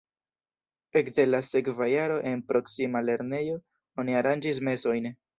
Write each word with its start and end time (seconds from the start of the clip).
Ekde 0.99 1.25
la 1.33 1.41
sekva 1.49 1.89
jaro 1.91 2.15
en 2.31 2.41
proksima 2.51 3.01
lernejo 3.09 3.59
oni 4.05 4.17
aranĝis 4.23 4.61
mesojn. 4.69 5.11